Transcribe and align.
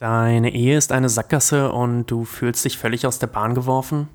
Deine 0.00 0.54
Ehe 0.54 0.78
ist 0.78 0.92
eine 0.92 1.10
Sackgasse 1.10 1.70
und 1.72 2.06
du 2.06 2.24
fühlst 2.24 2.64
dich 2.64 2.78
völlig 2.78 3.06
aus 3.06 3.18
der 3.18 3.26
Bahn 3.26 3.54
geworfen? 3.54 4.08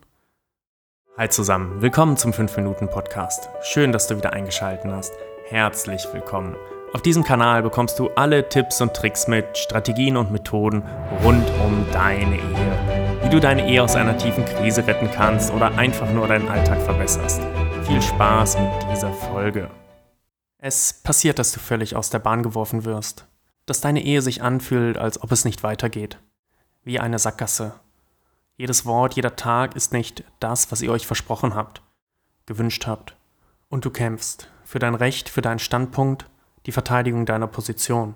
Hi 1.16 1.30
zusammen, 1.30 1.80
willkommen 1.80 2.18
zum 2.18 2.32
5-Minuten-Podcast. 2.32 3.50
Schön, 3.62 3.92
dass 3.92 4.08
du 4.08 4.18
wieder 4.18 4.34
eingeschaltet 4.34 4.92
hast. 4.92 5.14
Herzlich 5.46 6.08
willkommen. 6.12 6.56
Auf 6.94 7.04
diesem 7.04 7.24
Kanal 7.24 7.62
bekommst 7.62 8.00
du 8.00 8.10
alle 8.16 8.50
Tipps 8.50 8.82
und 8.82 8.96
Tricks 8.96 9.28
mit, 9.28 9.60
Strategien 9.60 10.18
und 10.18 10.32
Methoden 10.32 10.82
rund 11.24 11.48
um 11.64 11.86
deine 11.94 12.38
Ehe. 12.38 13.20
Wie 13.22 13.30
du 13.30 13.40
deine 13.40 13.70
Ehe 13.70 13.84
aus 13.84 13.96
einer 13.96 14.18
tiefen 14.18 14.44
Krise 14.44 14.88
retten 14.88 15.12
kannst 15.12 15.54
oder 15.54 15.78
einfach 15.78 16.12
nur 16.12 16.28
deinen 16.28 16.48
Alltag 16.48 16.82
verbesserst. 16.82 17.44
Viel 17.84 18.02
Spaß 18.02 18.58
mit 18.58 18.92
dieser 18.92 19.14
Folge. 19.14 19.70
Es 20.58 20.94
passiert, 21.04 21.38
dass 21.38 21.52
du 21.52 21.60
völlig 21.60 21.96
aus 21.96 22.10
der 22.10 22.18
Bahn 22.18 22.42
geworfen 22.42 22.86
wirst 22.86 23.28
dass 23.66 23.82
deine 23.82 24.04
Ehe 24.04 24.22
sich 24.22 24.42
anfühlt, 24.42 24.98
als 24.98 25.22
ob 25.22 25.32
es 25.32 25.46
nicht 25.46 25.64
weitergeht. 25.64 26.20
Wie 26.84 27.00
eine 27.00 27.20
Sackgasse. 27.20 27.74
Jedes 28.58 28.86
Wort, 28.86 29.16
jeder 29.16 29.36
Tag 29.36 29.76
ist 29.76 29.92
nicht 29.92 30.24
das, 30.40 30.72
was 30.72 30.82
ihr 30.82 30.92
euch 30.92 31.08
versprochen 31.08 31.56
habt, 31.56 31.82
gewünscht 32.46 32.88
habt. 32.88 33.18
Und 33.70 33.84
du 33.84 33.90
kämpfst 33.90 34.50
für 34.64 34.80
dein 34.80 34.96
Recht, 34.96 35.30
für 35.30 35.42
deinen 35.42 35.60
Standpunkt, 35.60 36.30
die 36.66 36.72
Verteidigung 36.72 37.26
deiner 37.26 37.48
Position. 37.48 38.16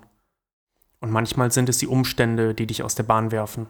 Und 1.00 1.10
manchmal 1.10 1.50
sind 1.50 1.68
es 1.68 1.78
die 1.78 1.86
Umstände, 1.86 2.54
die 2.54 2.66
dich 2.66 2.82
aus 2.82 2.94
der 2.94 3.02
Bahn 3.02 3.32
werfen. 3.32 3.66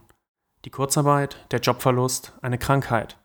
Die 0.64 0.70
Kurzarbeit, 0.70 1.46
der 1.50 1.60
Jobverlust, 1.60 2.34
eine 2.42 2.58
Krankheit. 2.58 3.18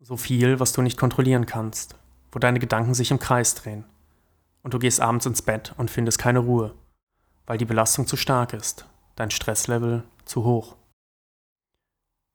So 0.00 0.16
viel, 0.16 0.60
was 0.60 0.72
du 0.72 0.82
nicht 0.82 0.98
kontrollieren 0.98 1.46
kannst, 1.46 1.96
wo 2.32 2.38
deine 2.38 2.58
Gedanken 2.58 2.94
sich 2.94 3.10
im 3.10 3.18
Kreis 3.18 3.54
drehen. 3.54 3.84
Und 4.62 4.74
du 4.74 4.78
gehst 4.78 5.00
abends 5.00 5.26
ins 5.26 5.42
Bett 5.42 5.74
und 5.76 5.90
findest 5.90 6.18
keine 6.18 6.40
Ruhe 6.40 6.74
weil 7.48 7.56
die 7.56 7.64
Belastung 7.64 8.06
zu 8.06 8.18
stark 8.18 8.52
ist, 8.52 8.84
dein 9.16 9.30
Stresslevel 9.30 10.04
zu 10.26 10.44
hoch. 10.44 10.76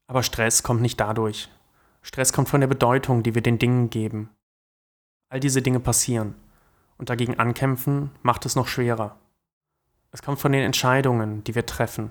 Aber 0.07 0.23
Stress 0.23 0.63
kommt 0.63 0.81
nicht 0.81 0.99
dadurch. 0.99 1.49
Stress 2.01 2.33
kommt 2.33 2.49
von 2.49 2.61
der 2.61 2.67
Bedeutung, 2.67 3.21
die 3.21 3.35
wir 3.35 3.43
den 3.43 3.59
Dingen 3.59 3.91
geben. 3.91 4.31
All 5.29 5.39
diese 5.39 5.61
Dinge 5.61 5.79
passieren 5.79 6.33
und 6.97 7.11
dagegen 7.11 7.37
ankämpfen 7.37 8.09
macht 8.23 8.47
es 8.47 8.55
noch 8.55 8.67
schwerer. 8.67 9.19
Es 10.11 10.23
kommt 10.23 10.39
von 10.39 10.51
den 10.51 10.63
Entscheidungen, 10.63 11.43
die 11.43 11.53
wir 11.53 11.67
treffen, 11.67 12.09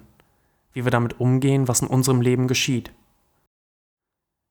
wie 0.72 0.84
wir 0.84 0.92
damit 0.92 1.18
umgehen, 1.18 1.66
was 1.66 1.82
in 1.82 1.88
unserem 1.88 2.20
Leben 2.20 2.46
geschieht. 2.46 2.92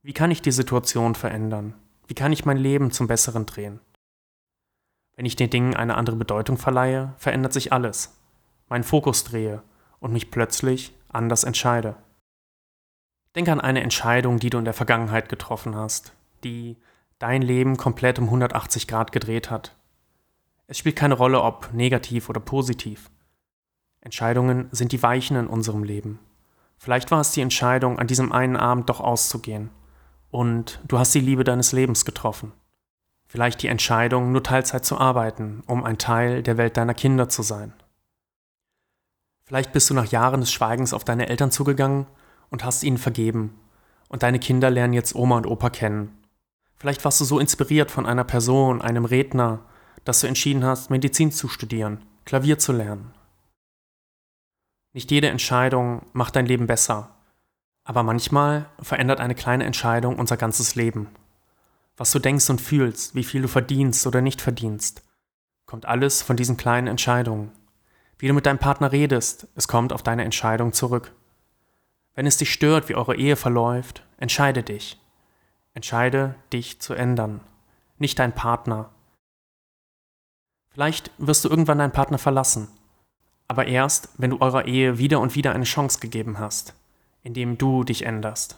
Wie 0.04 0.14
kann 0.14 0.30
ich 0.30 0.42
die 0.42 0.52
Situation 0.52 1.16
verändern? 1.16 1.74
Wie 2.08 2.16
kann 2.16 2.34
ich 2.34 2.44
mein 2.44 2.58
Leben 2.58 2.92
zum 2.92 3.08
Besseren 3.08 3.46
drehen? 3.46 3.80
Wenn 5.16 5.26
ich 5.26 5.38
den 5.38 5.50
Dingen 5.50 5.74
eine 5.74 5.96
andere 5.96 6.18
Bedeutung 6.18 6.58
verleihe, 6.58 7.14
verändert 7.18 7.54
sich 7.54 7.72
alles 7.72 8.18
meinen 8.72 8.84
Fokus 8.84 9.24
drehe 9.24 9.62
und 10.00 10.14
mich 10.14 10.32
plötzlich 10.32 10.94
anders 11.10 11.44
entscheide. 11.44 11.96
Denke 13.36 13.52
an 13.52 13.62
eine 13.62 13.82
Entscheidung, 13.82 14.40
die 14.40 14.50
du 14.50 14.58
in 14.58 14.66
der 14.66 14.74
Vergangenheit 14.74 15.30
getroffen 15.30 15.76
hast, 15.76 16.14
die 16.44 16.78
dein 17.20 17.42
Leben 17.42 17.78
komplett 17.78 18.18
um 18.18 18.26
180 18.26 18.88
Grad 18.88 19.12
gedreht 19.12 19.52
hat. 19.52 19.76
Es 20.68 20.78
spielt 20.78 20.96
keine 20.96 21.14
Rolle, 21.14 21.42
ob 21.42 21.74
negativ 21.74 22.30
oder 22.30 22.40
positiv. 22.40 23.12
Entscheidungen 24.00 24.70
sind 24.72 24.94
die 24.94 25.04
Weichen 25.04 25.36
in 25.36 25.48
unserem 25.48 25.84
Leben. 25.84 26.20
Vielleicht 26.78 27.12
war 27.12 27.20
es 27.20 27.32
die 27.32 27.42
Entscheidung, 27.42 28.00
an 28.00 28.08
diesem 28.08 28.32
einen 28.32 28.56
Abend 28.56 28.90
doch 28.90 29.02
auszugehen. 29.02 29.70
Und 30.32 30.80
du 30.88 30.98
hast 30.98 31.14
die 31.14 31.20
Liebe 31.20 31.44
deines 31.44 31.74
Lebens 31.74 32.06
getroffen. 32.06 32.54
Vielleicht 33.28 33.62
die 33.62 33.68
Entscheidung, 33.68 34.32
nur 34.32 34.44
Teilzeit 34.44 34.86
zu 34.86 34.98
arbeiten, 34.98 35.62
um 35.68 35.84
ein 35.84 35.98
Teil 35.98 36.42
der 36.42 36.58
Welt 36.58 36.78
deiner 36.78 36.94
Kinder 36.94 37.30
zu 37.30 37.44
sein. 37.44 37.74
Vielleicht 39.52 39.74
bist 39.74 39.90
du 39.90 39.94
nach 39.94 40.06
Jahren 40.06 40.40
des 40.40 40.50
Schweigens 40.50 40.94
auf 40.94 41.04
deine 41.04 41.28
Eltern 41.28 41.52
zugegangen 41.52 42.08
und 42.52 42.64
hast 42.64 42.84
ihnen 42.84 42.98
vergeben. 42.98 43.60
Und 44.08 44.24
deine 44.24 44.40
Kinder 44.40 44.70
lernen 44.70 44.94
jetzt 44.94 45.14
Oma 45.14 45.36
und 45.36 45.46
Opa 45.46 45.70
kennen. 45.70 46.18
Vielleicht 46.78 47.04
warst 47.04 47.20
du 47.20 47.26
so 47.26 47.38
inspiriert 47.38 47.92
von 47.92 48.06
einer 48.06 48.24
Person, 48.24 48.82
einem 48.82 49.04
Redner, 49.04 49.60
dass 50.06 50.22
du 50.22 50.28
entschieden 50.28 50.64
hast, 50.64 50.90
Medizin 50.90 51.34
zu 51.34 51.50
studieren, 51.50 52.02
Klavier 52.24 52.60
zu 52.60 52.72
lernen. 52.72 53.14
Nicht 54.94 55.12
jede 55.12 55.28
Entscheidung 55.28 56.04
macht 56.14 56.38
dein 56.38 56.46
Leben 56.46 56.66
besser, 56.66 57.14
aber 57.84 58.04
manchmal 58.04 58.70
verändert 58.80 59.20
eine 59.20 59.36
kleine 59.36 59.66
Entscheidung 59.66 60.18
unser 60.18 60.38
ganzes 60.38 60.76
Leben. 60.76 61.10
Was 61.98 62.14
du 62.14 62.20
denkst 62.20 62.50
und 62.50 62.62
fühlst, 62.62 63.16
wie 63.16 63.26
viel 63.26 63.42
du 63.42 63.50
verdienst 63.50 64.08
oder 64.08 64.22
nicht 64.22 64.40
verdienst, 64.40 65.04
kommt 65.66 65.88
alles 65.88 66.22
von 66.22 66.38
diesen 66.38 66.56
kleinen 66.56 66.88
Entscheidungen. 66.88 67.52
Wie 68.22 68.28
du 68.28 68.36
mit 68.36 68.46
deinem 68.46 68.60
Partner 68.60 68.92
redest, 68.92 69.48
es 69.56 69.68
kommt 69.68 69.92
auf 69.92 70.04
deine 70.04 70.24
Entscheidung 70.24 70.74
zurück. 70.74 71.12
Wenn 72.14 72.28
es 72.28 72.38
dich 72.38 72.54
stört, 72.54 72.88
wie 72.88 72.94
eure 72.94 73.16
Ehe 73.16 73.36
verläuft, 73.36 74.06
entscheide 74.18 74.62
dich. 74.62 75.02
Entscheide, 75.74 76.36
dich 76.54 76.80
zu 76.80 76.94
ändern, 76.94 77.42
nicht 77.98 78.20
dein 78.20 78.36
Partner. 78.36 78.92
Vielleicht 80.70 81.10
wirst 81.18 81.44
du 81.44 81.50
irgendwann 81.50 81.80
deinen 81.80 81.94
Partner 81.94 82.20
verlassen, 82.20 82.68
aber 83.48 83.66
erst, 83.66 84.10
wenn 84.20 84.30
du 84.30 84.40
eurer 84.40 84.66
Ehe 84.66 85.00
wieder 85.00 85.20
und 85.20 85.34
wieder 85.34 85.54
eine 85.54 85.64
Chance 85.64 86.00
gegeben 86.00 86.38
hast, 86.38 86.76
indem 87.24 87.58
du 87.58 87.84
dich 87.84 88.06
änderst. 88.06 88.56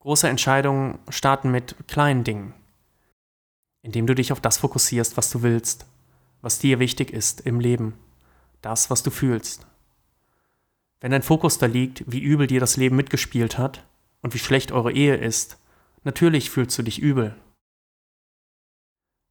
Große 0.00 0.28
Entscheidungen 0.28 0.98
starten 1.08 1.50
mit 1.50 1.74
kleinen 1.88 2.22
Dingen, 2.22 2.52
indem 3.80 4.06
du 4.06 4.14
dich 4.14 4.30
auf 4.30 4.42
das 4.42 4.58
fokussierst, 4.58 5.16
was 5.16 5.30
du 5.30 5.40
willst 5.40 5.86
was 6.40 6.58
dir 6.58 6.78
wichtig 6.78 7.12
ist 7.12 7.40
im 7.40 7.60
Leben, 7.60 7.98
das, 8.62 8.90
was 8.90 9.02
du 9.02 9.10
fühlst. 9.10 9.66
Wenn 11.00 11.12
dein 11.12 11.22
Fokus 11.22 11.58
da 11.58 11.66
liegt, 11.66 12.04
wie 12.10 12.20
übel 12.20 12.46
dir 12.46 12.60
das 12.60 12.76
Leben 12.76 12.96
mitgespielt 12.96 13.58
hat 13.58 13.86
und 14.20 14.34
wie 14.34 14.38
schlecht 14.38 14.72
eure 14.72 14.92
Ehe 14.92 15.16
ist, 15.16 15.58
natürlich 16.02 16.50
fühlst 16.50 16.76
du 16.78 16.82
dich 16.82 16.98
übel. 17.00 17.36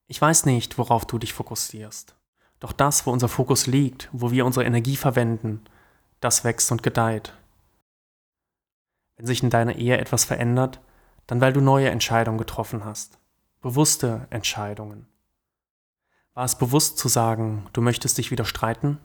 Ich 0.08 0.22
weiß 0.22 0.46
nicht, 0.46 0.78
worauf 0.78 1.06
du 1.06 1.20
dich 1.20 1.34
fokussierst. 1.34 2.16
Doch 2.60 2.72
das, 2.72 3.06
wo 3.06 3.12
unser 3.12 3.28
Fokus 3.28 3.68
liegt, 3.68 4.10
wo 4.14 4.32
wir 4.32 4.46
unsere 4.46 4.66
Energie 4.66 4.96
verwenden, 4.96 5.66
das 6.22 6.44
wächst 6.44 6.72
und 6.72 6.82
gedeiht. 6.82 7.34
Wenn 9.18 9.26
sich 9.26 9.44
in 9.44 9.50
deiner 9.50 9.76
Ehe 9.76 9.98
etwas 9.98 10.26
verändert, 10.26 10.80
dann 11.28 11.42
weil 11.42 11.54
du 11.54 11.60
neue 11.60 11.90
Entscheidungen 11.90 12.38
getroffen 12.38 12.86
hast. 12.86 13.20
Bewusste 13.62 14.28
Entscheidungen. 14.30 15.08
War 16.38 16.46
es 16.46 16.56
bewusst 16.56 17.00
zu 17.00 17.08
sagen, 17.08 17.68
du 17.74 17.82
möchtest 17.82 18.20
dich 18.20 18.30
wieder 18.30 18.46
streiten? 18.46 19.00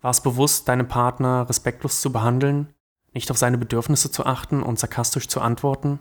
War 0.00 0.12
es 0.12 0.20
bewusst, 0.20 0.68
deinen 0.68 0.86
Partner 0.86 1.48
respektlos 1.48 2.00
zu 2.00 2.12
behandeln, 2.12 2.72
nicht 3.12 3.32
auf 3.32 3.36
seine 3.36 3.58
Bedürfnisse 3.58 4.12
zu 4.12 4.26
achten 4.26 4.62
und 4.62 4.78
sarkastisch 4.78 5.26
zu 5.26 5.40
antworten? 5.40 5.98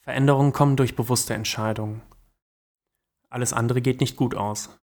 Veränderungen 0.00 0.52
kommen 0.52 0.74
durch 0.74 0.96
bewusste 0.96 1.32
Entscheidungen. 1.32 2.02
Alles 3.28 3.52
andere 3.52 3.80
geht 3.80 4.00
nicht 4.00 4.16
gut 4.16 4.34
aus. 4.34 4.80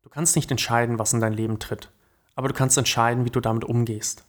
Du 0.00 0.08
kannst 0.08 0.34
nicht 0.34 0.50
entscheiden, 0.50 0.98
was 0.98 1.12
in 1.12 1.20
dein 1.20 1.34
Leben 1.34 1.58
tritt, 1.58 1.92
aber 2.34 2.48
du 2.48 2.54
kannst 2.54 2.78
entscheiden, 2.78 3.26
wie 3.26 3.30
du 3.30 3.40
damit 3.42 3.64
umgehst. 3.64 4.24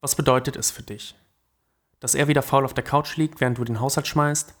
Was 0.00 0.16
bedeutet 0.16 0.56
es 0.56 0.70
für 0.70 0.82
dich? 0.82 1.14
Dass 2.00 2.14
er 2.14 2.26
wieder 2.26 2.40
faul 2.40 2.64
auf 2.64 2.72
der 2.72 2.84
Couch 2.84 3.18
liegt, 3.18 3.42
während 3.42 3.58
du 3.58 3.64
den 3.64 3.80
Haushalt 3.80 4.06
schmeißt? 4.06 4.54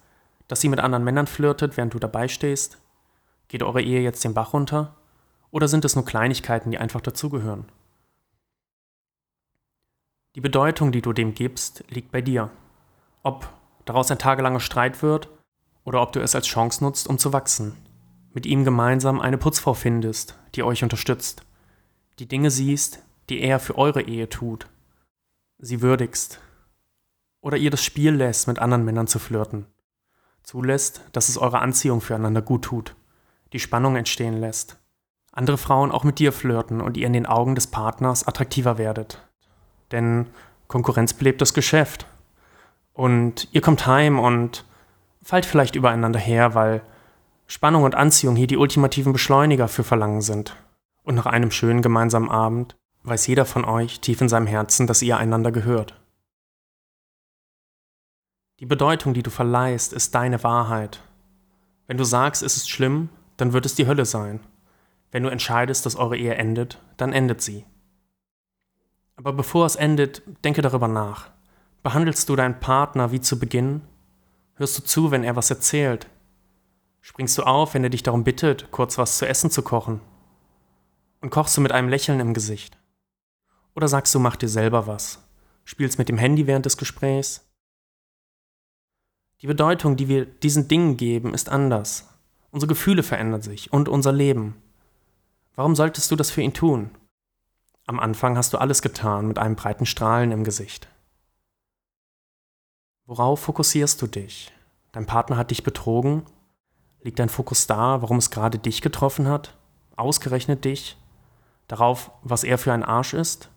Dass 0.48 0.62
sie 0.62 0.70
mit 0.70 0.80
anderen 0.80 1.04
Männern 1.04 1.26
flirtet, 1.26 1.76
während 1.76 1.94
du 1.94 1.98
dabei 1.98 2.26
stehst? 2.26 2.78
Geht 3.48 3.62
eure 3.62 3.82
Ehe 3.82 4.00
jetzt 4.00 4.24
den 4.24 4.34
Bach 4.34 4.54
runter? 4.54 4.96
Oder 5.50 5.68
sind 5.68 5.84
es 5.84 5.94
nur 5.94 6.04
Kleinigkeiten, 6.04 6.70
die 6.70 6.78
einfach 6.78 7.00
dazugehören? 7.00 7.66
Die 10.34 10.40
Bedeutung, 10.40 10.92
die 10.92 11.02
du 11.02 11.12
dem 11.12 11.34
gibst, 11.34 11.84
liegt 11.88 12.10
bei 12.10 12.20
dir. 12.20 12.50
Ob 13.22 13.48
daraus 13.84 14.10
ein 14.10 14.18
tagelanger 14.18 14.60
Streit 14.60 15.02
wird 15.02 15.28
oder 15.84 16.02
ob 16.02 16.12
du 16.12 16.20
es 16.20 16.34
als 16.34 16.46
Chance 16.46 16.82
nutzt, 16.84 17.08
um 17.08 17.18
zu 17.18 17.32
wachsen. 17.32 17.76
Mit 18.32 18.44
ihm 18.46 18.64
gemeinsam 18.64 19.20
eine 19.20 19.38
Putzfrau 19.38 19.74
findest, 19.74 20.38
die 20.54 20.62
euch 20.62 20.82
unterstützt. 20.82 21.42
Die 22.18 22.28
Dinge 22.28 22.50
siehst, 22.50 23.02
die 23.30 23.40
er 23.40 23.58
für 23.58 23.76
eure 23.76 24.02
Ehe 24.02 24.28
tut. 24.28 24.68
Sie 25.58 25.82
würdigst. 25.82 26.40
Oder 27.40 27.56
ihr 27.56 27.70
das 27.70 27.82
Spiel 27.82 28.14
lässt, 28.14 28.48
mit 28.48 28.58
anderen 28.58 28.84
Männern 28.84 29.06
zu 29.06 29.18
flirten 29.18 29.66
zulässt, 30.48 31.02
dass 31.12 31.28
es 31.28 31.36
eure 31.36 31.58
Anziehung 31.58 32.00
füreinander 32.00 32.40
gut 32.40 32.62
tut, 32.62 32.96
die 33.52 33.60
Spannung 33.60 33.96
entstehen 33.96 34.40
lässt. 34.40 34.78
Andere 35.30 35.58
Frauen 35.58 35.92
auch 35.92 36.04
mit 36.04 36.18
dir 36.18 36.32
flirten 36.32 36.80
und 36.80 36.96
ihr 36.96 37.06
in 37.06 37.12
den 37.12 37.26
Augen 37.26 37.54
des 37.54 37.66
Partners 37.66 38.26
attraktiver 38.26 38.78
werdet. 38.78 39.22
Denn 39.92 40.26
Konkurrenz 40.66 41.12
belebt 41.12 41.42
das 41.42 41.52
Geschäft. 41.52 42.06
Und 42.94 43.48
ihr 43.52 43.60
kommt 43.60 43.86
heim 43.86 44.18
und 44.18 44.64
fallt 45.22 45.44
vielleicht 45.44 45.76
übereinander 45.76 46.18
her, 46.18 46.54
weil 46.54 46.80
Spannung 47.46 47.82
und 47.82 47.94
Anziehung 47.94 48.34
hier 48.34 48.46
die 48.46 48.56
ultimativen 48.56 49.12
Beschleuniger 49.12 49.68
für 49.68 49.84
Verlangen 49.84 50.22
sind. 50.22 50.56
Und 51.02 51.14
nach 51.14 51.26
einem 51.26 51.50
schönen 51.50 51.82
gemeinsamen 51.82 52.30
Abend 52.30 52.74
weiß 53.02 53.26
jeder 53.26 53.44
von 53.44 53.66
euch 53.66 54.00
tief 54.00 54.22
in 54.22 54.30
seinem 54.30 54.46
Herzen, 54.46 54.86
dass 54.86 55.02
ihr 55.02 55.18
einander 55.18 55.52
gehört. 55.52 56.00
Die 58.60 58.66
Bedeutung, 58.66 59.14
die 59.14 59.22
du 59.22 59.30
verleihst, 59.30 59.92
ist 59.92 60.14
deine 60.14 60.42
Wahrheit. 60.42 61.00
Wenn 61.86 61.96
du 61.96 62.04
sagst, 62.04 62.42
es 62.42 62.56
ist 62.56 62.68
schlimm, 62.68 63.08
dann 63.36 63.52
wird 63.52 63.64
es 63.64 63.76
die 63.76 63.86
Hölle 63.86 64.04
sein. 64.04 64.40
Wenn 65.12 65.22
du 65.22 65.28
entscheidest, 65.28 65.86
dass 65.86 65.94
eure 65.94 66.16
Ehe 66.16 66.34
endet, 66.34 66.82
dann 66.96 67.12
endet 67.12 67.40
sie. 67.40 67.64
Aber 69.16 69.32
bevor 69.32 69.64
es 69.64 69.76
endet, 69.76 70.22
denke 70.44 70.60
darüber 70.60 70.88
nach. 70.88 71.30
Behandelst 71.84 72.28
du 72.28 72.34
deinen 72.34 72.58
Partner 72.58 73.12
wie 73.12 73.20
zu 73.20 73.38
Beginn? 73.38 73.82
Hörst 74.54 74.76
du 74.76 74.82
zu, 74.82 75.12
wenn 75.12 75.22
er 75.22 75.36
was 75.36 75.50
erzählt? 75.50 76.08
Springst 77.00 77.38
du 77.38 77.44
auf, 77.44 77.74
wenn 77.74 77.84
er 77.84 77.90
dich 77.90 78.02
darum 78.02 78.24
bittet, 78.24 78.72
kurz 78.72 78.98
was 78.98 79.18
zu 79.18 79.26
essen 79.26 79.50
zu 79.50 79.62
kochen? 79.62 80.00
Und 81.20 81.30
kochst 81.30 81.56
du 81.56 81.60
mit 81.60 81.70
einem 81.72 81.88
Lächeln 81.88 82.18
im 82.18 82.34
Gesicht? 82.34 82.76
Oder 83.76 83.86
sagst 83.86 84.14
du, 84.14 84.18
mach 84.18 84.34
dir 84.34 84.48
selber 84.48 84.88
was? 84.88 85.24
Spielst 85.64 85.98
mit 85.98 86.08
dem 86.08 86.18
Handy 86.18 86.48
während 86.48 86.66
des 86.66 86.76
Gesprächs? 86.76 87.47
Die 89.40 89.46
Bedeutung, 89.46 89.96
die 89.96 90.08
wir 90.08 90.26
diesen 90.26 90.66
Dingen 90.66 90.96
geben, 90.96 91.32
ist 91.32 91.48
anders. 91.48 92.08
Unsere 92.50 92.68
Gefühle 92.68 93.02
verändern 93.02 93.42
sich 93.42 93.72
und 93.72 93.88
unser 93.88 94.12
Leben. 94.12 94.56
Warum 95.54 95.76
solltest 95.76 96.10
du 96.10 96.16
das 96.16 96.30
für 96.30 96.42
ihn 96.42 96.54
tun? 96.54 96.90
Am 97.86 98.00
Anfang 98.00 98.36
hast 98.36 98.52
du 98.52 98.58
alles 98.58 98.82
getan 98.82 99.28
mit 99.28 99.38
einem 99.38 99.54
breiten 99.54 99.86
Strahlen 99.86 100.32
im 100.32 100.44
Gesicht. 100.44 100.88
Worauf 103.06 103.40
fokussierst 103.40 104.02
du 104.02 104.06
dich? 104.06 104.52
Dein 104.92 105.06
Partner 105.06 105.36
hat 105.36 105.50
dich 105.50 105.62
betrogen? 105.62 106.24
Liegt 107.00 107.18
dein 107.18 107.28
Fokus 107.28 107.66
da, 107.66 108.02
warum 108.02 108.18
es 108.18 108.30
gerade 108.30 108.58
dich 108.58 108.82
getroffen 108.82 109.28
hat? 109.28 109.56
Ausgerechnet 109.96 110.64
dich? 110.64 110.96
Darauf, 111.68 112.10
was 112.22 112.44
er 112.44 112.58
für 112.58 112.72
ein 112.72 112.84
Arsch 112.84 113.14
ist? 113.14 113.50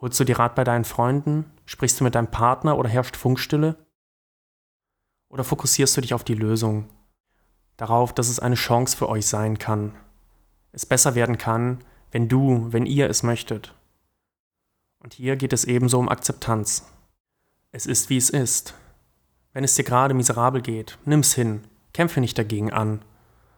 Holst 0.00 0.18
du 0.18 0.24
dir 0.24 0.38
Rat 0.38 0.54
bei 0.54 0.64
deinen 0.64 0.84
Freunden? 0.84 1.50
Sprichst 1.66 2.00
du 2.00 2.04
mit 2.04 2.14
deinem 2.14 2.30
Partner 2.30 2.76
oder 2.76 2.88
herrscht 2.88 3.16
Funkstille? 3.16 3.76
Oder 5.28 5.44
fokussierst 5.44 5.96
du 5.96 6.00
dich 6.00 6.14
auf 6.14 6.24
die 6.24 6.34
Lösung? 6.34 6.88
Darauf, 7.76 8.12
dass 8.12 8.28
es 8.28 8.40
eine 8.40 8.54
Chance 8.54 8.96
für 8.96 9.08
euch 9.08 9.26
sein 9.26 9.58
kann. 9.58 9.94
Es 10.72 10.86
besser 10.86 11.14
werden 11.14 11.38
kann, 11.38 11.84
wenn 12.10 12.28
du, 12.28 12.72
wenn 12.72 12.86
ihr 12.86 13.08
es 13.08 13.22
möchtet. 13.22 13.74
Und 15.00 15.14
hier 15.14 15.36
geht 15.36 15.52
es 15.52 15.64
ebenso 15.64 15.98
um 15.98 16.08
Akzeptanz. 16.08 16.86
Es 17.70 17.86
ist, 17.86 18.10
wie 18.10 18.16
es 18.16 18.30
ist. 18.30 18.74
Wenn 19.52 19.64
es 19.64 19.74
dir 19.74 19.84
gerade 19.84 20.14
miserabel 20.14 20.62
geht, 20.62 20.98
nimm's 21.04 21.34
hin, 21.34 21.64
kämpfe 21.92 22.20
nicht 22.20 22.38
dagegen 22.38 22.72
an, 22.72 23.04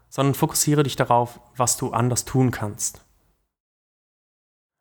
sondern 0.08 0.34
fokussiere 0.34 0.82
dich 0.82 0.96
darauf, 0.96 1.40
was 1.56 1.76
du 1.76 1.92
anders 1.92 2.24
tun 2.24 2.50
kannst. 2.50 3.04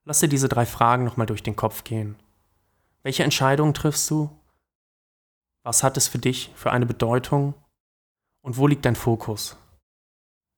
Lass 0.06 0.20
dir 0.20 0.28
diese 0.28 0.50
drei 0.50 0.66
Fragen 0.66 1.04
nochmal 1.04 1.28
durch 1.28 1.44
den 1.44 1.56
Kopf 1.56 1.84
gehen. 1.84 2.16
Welche 3.04 3.24
Entscheidungen 3.24 3.74
triffst 3.74 4.10
du? 4.10 4.30
Was 5.64 5.84
hat 5.84 5.98
es 5.98 6.08
für 6.08 6.20
dich 6.20 6.52
für 6.56 6.72
eine 6.72 6.86
Bedeutung? 6.86 7.54
Und 8.42 8.58
wo 8.58 8.68
liegt 8.68 8.86
dein 8.86 8.96
Fokus? 8.96 9.58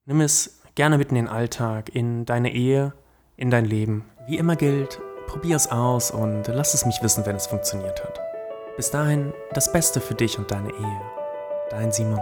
Nimm 0.06 0.22
es 0.22 0.62
gerne 0.76 0.98
mit 0.98 1.10
in 1.10 1.16
den 1.16 1.28
Alltag, 1.28 1.94
in 1.96 2.26
deine 2.26 2.54
Ehe, 2.54 2.94
in 3.36 3.50
dein 3.50 3.66
Leben. 3.66 4.10
Wie 4.28 4.38
immer 4.38 4.56
gilt, 4.56 5.02
probier 5.28 5.56
es 5.56 5.72
aus 5.72 6.12
und 6.12 6.48
lass 6.48 6.74
es 6.74 6.86
mich 6.86 7.02
wissen, 7.02 7.26
wenn 7.26 7.36
es 7.36 7.48
funktioniert 7.48 8.04
hat. 8.04 8.20
Bis 8.76 8.92
dahin 8.92 9.34
das 9.54 9.72
Beste 9.72 10.00
für 10.00 10.14
dich 10.14 10.38
und 10.38 10.52
deine 10.52 10.70
Ehe. 10.70 11.02
Dein 11.70 11.92
Simon. 11.92 12.22